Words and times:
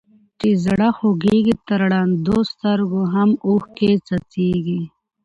چي 0.39 0.49
زړه 0.65 0.87
خوږيږي 0.97 1.55
تر 1.67 1.79
ړندو 1.91 2.37
سترګو 2.51 3.01
هم 3.13 3.29
اوښکي 3.47 3.91
څڅيږي. 4.07 4.81